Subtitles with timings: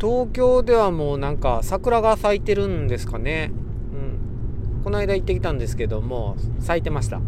[0.00, 3.50] 東京ではもうなんか桜が咲いてるんですかね。
[3.92, 4.82] うん。
[4.84, 7.20] この間行ってきたんですけども、咲いてました。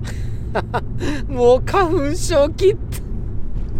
[1.29, 2.77] もう花粉症きっ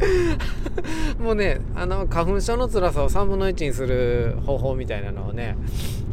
[1.19, 5.57] もうね、あの、花粉症の辛さを3分の1にする方法みたいなのをね、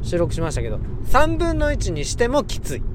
[0.03, 2.79] 収録しましたけど、3分の1にしてもきつい。
[2.79, 2.85] うん、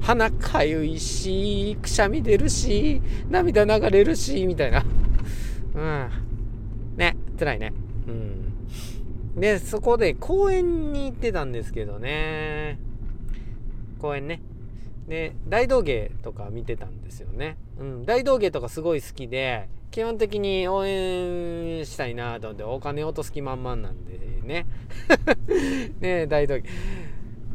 [0.00, 3.00] 鼻かゆいし、くしゃみ出るし、
[3.30, 4.84] 涙流れるし、みたいな。
[5.74, 6.08] うん。
[6.96, 7.72] ね、辛いね。
[8.08, 8.45] うん。
[9.36, 12.78] で、そこで公園に行ってたんですけどね。
[13.98, 14.40] 公園ね。
[15.08, 17.56] で、大道芸とか見てたんですよね。
[17.78, 18.06] うん。
[18.06, 24.66] 大道芸とかすごい好きで、基本的に応援したいなと思って、お金落とす気満々なんでね。
[26.00, 26.64] ね大道芸。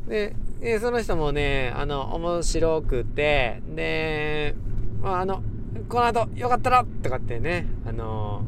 [0.07, 4.55] で、でその人もね、あの、面白くて、で、
[5.02, 5.41] まあ、あの、
[5.90, 8.43] この後、よかったらとかってね、あの、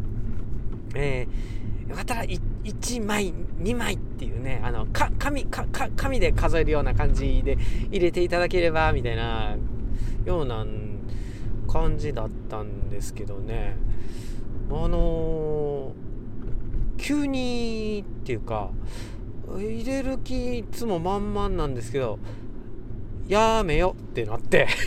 [0.96, 7.58] えー、よかったら1枚2枚っていうねあのか紙かか紙で数えるような感じで
[7.90, 9.56] 入れていただければみたいな
[10.26, 10.66] ような
[11.68, 13.76] 感じだったんですけどね
[14.70, 18.70] あのー、急にっていうか
[19.48, 22.18] 入れる気いつも満々なんですけど
[23.28, 24.68] やめよってなって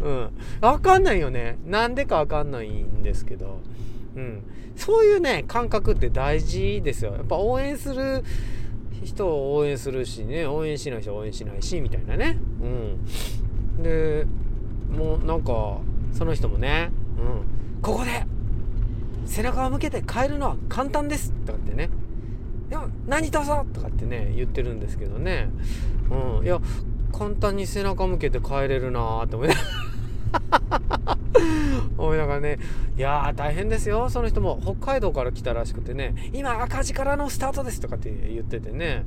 [0.00, 0.30] うん。
[0.60, 1.58] わかんないよね。
[1.64, 3.60] なんでかわかんないんですけど。
[4.16, 4.42] うん。
[4.76, 7.12] そういうね、感覚って大事ですよ。
[7.12, 8.24] やっぱ応援する
[9.02, 12.38] 人を応援するしね、応援しない人は応援しないし、みたいなね。
[12.62, 13.82] うん。
[13.82, 14.26] で、
[14.90, 15.78] もうなんか、
[16.12, 17.80] その人もね、うん。
[17.82, 18.26] ここで
[19.24, 21.90] 背中を向けて帰るのは簡単ですとかってね。
[22.70, 25.50] いや、何とぞとかってね、言ってるんですけどね。
[26.38, 26.44] うん。
[26.44, 26.60] いや、
[27.12, 29.66] 簡単に背中向けて帰れるなーって思いながら
[32.96, 34.08] いやー大変ですよ。
[34.10, 39.04] その人も北海道から来たらしくてね今赤字からのスタートですとかって言っててね。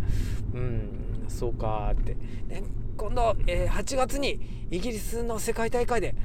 [0.53, 2.15] うんそうかって、
[2.47, 2.63] で
[2.95, 6.15] 今度、えー、8月にイギリスの世界大会で、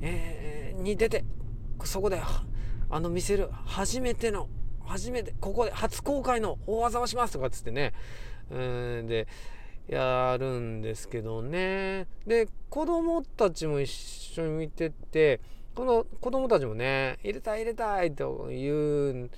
[0.00, 1.24] えー、に出て
[1.84, 2.20] そこで
[2.90, 4.48] あの見せる初めての
[4.84, 7.92] 初めてここで初公開の大技をしますとかっつってね。
[8.50, 8.54] う
[9.02, 9.26] んで
[9.88, 12.06] やるんですけどね。
[12.26, 15.40] で子供たちも一緒に見てて
[15.74, 19.30] この子供たちもね入れたい入れたいと言うん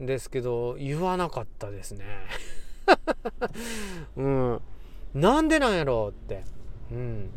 [0.00, 2.04] ですけど言わなかったですね。
[4.16, 4.60] うん
[5.14, 6.10] なんでなんやろう？
[6.10, 6.42] って。
[6.90, 7.30] うん。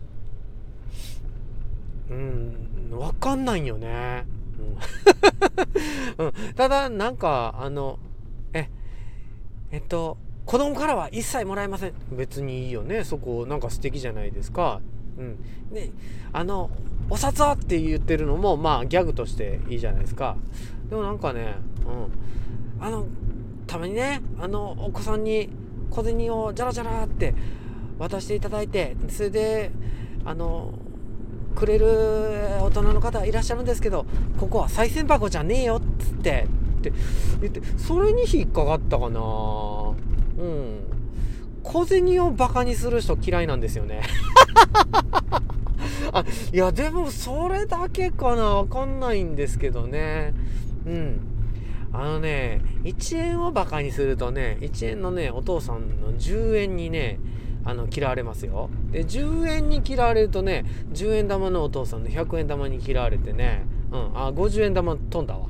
[2.09, 2.89] うん。
[2.91, 4.25] 分かんないよね、
[6.17, 7.99] うん、 ただなんかあの
[8.53, 8.69] え
[9.71, 11.93] えっと子供からは一切もらえません。
[12.11, 13.03] 別にいいよね。
[13.03, 14.81] そこなんか素敵じゃないですか。
[15.17, 15.37] うん。
[15.71, 15.91] で
[16.33, 16.69] あの
[17.11, 20.37] お札って言ってるのもまあギャグとしていいじゃないですか。
[20.89, 21.55] でもなんかね
[21.85, 22.83] うん。
[22.83, 23.05] あの
[23.67, 25.49] たまにねあのお子さんに
[25.89, 27.35] 小銭をジャラジャラって
[27.99, 29.71] 渡していただいてそれで
[30.23, 30.73] あの
[31.53, 31.85] くれる
[32.61, 34.05] 大人の方いらっしゃるんですけど
[34.39, 36.47] ここは賽銭箱じゃねえよっつって
[36.79, 36.93] って
[37.41, 39.19] 言ってそれに引っかかったかな。
[39.19, 40.79] うん。
[41.61, 44.01] 小銭をバカにする人嫌いなんですよね。
[46.13, 48.43] あいやでもそれだけかな。
[48.55, 50.33] わかんないんですけどね。
[50.85, 51.19] うん。
[51.93, 57.19] あのね1円をバカにするとね1円のねお父さんの10円にね
[57.65, 58.69] あの嫌われますよ。
[58.91, 64.17] で10円に嫌われるとね10円玉のお父さんの100円玉に嫌われてねうん。
[64.17, 65.47] あ50円玉飛んだわ。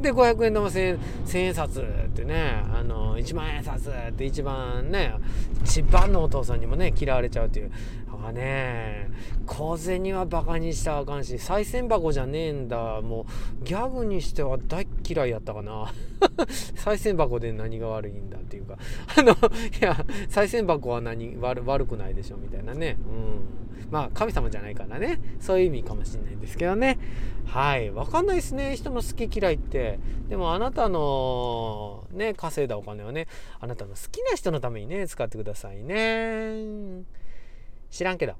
[0.00, 0.98] で500円玉 1000,
[1.34, 5.14] 円札ってねあの1万円札って一番ね
[5.64, 7.70] 一番のお父さんにもね嫌われちゃうっていう。
[8.28, 9.08] あね
[9.46, 13.00] 小銭はバカにしたらあかんし賽銭箱じゃねえんだ。
[13.00, 13.26] も
[13.62, 15.92] うギャグにしては大嫌いやったかな。
[16.76, 18.76] 賽銭箱で何が悪いんだっていうか。
[19.16, 19.34] あのい
[19.80, 22.96] や賽銭箱は何悪悪くないでしょみたいなね。
[23.67, 23.67] うん。
[23.90, 25.20] まあ神様じゃないからね。
[25.40, 26.98] そういう意味かもしれないんですけどね。
[27.46, 27.90] はい。
[27.90, 28.76] わかんないですね。
[28.76, 29.98] 人の好き嫌いって。
[30.28, 33.26] でもあなたのね稼いだお金はね
[33.60, 37.04] あなたの好きな人のためにね使ってくださいね。
[37.90, 38.34] 知らんけど。